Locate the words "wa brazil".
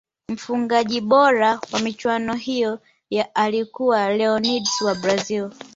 4.81-5.49